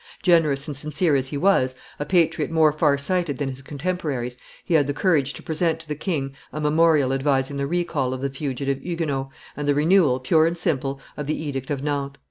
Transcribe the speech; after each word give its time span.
Generous 0.23 0.65
and 0.67 0.75
sincere 0.75 1.15
as 1.15 1.27
he 1.27 1.37
was, 1.37 1.75
a 1.99 2.05
patriot 2.05 2.49
more 2.49 2.73
far 2.73 2.97
sighted 2.97 3.37
than 3.37 3.49
his 3.49 3.61
contemporaries, 3.61 4.35
he 4.65 4.73
had 4.73 4.87
the 4.87 4.95
courage 4.95 5.31
to 5.33 5.43
present 5.43 5.79
to 5.79 5.87
the 5.87 5.93
king 5.93 6.33
a 6.51 6.59
memorial 6.59 7.13
advising 7.13 7.57
the 7.57 7.67
recall 7.67 8.11
of 8.11 8.21
the 8.21 8.27
fugitive 8.31 8.81
Huguenots, 8.81 9.29
and 9.55 9.67
the 9.67 9.75
renewal, 9.75 10.19
pure 10.19 10.47
and 10.47 10.57
simple, 10.57 10.99
of 11.15 11.27
the 11.27 11.39
edict 11.39 11.69
of 11.69 11.83
Nantes. 11.83 12.17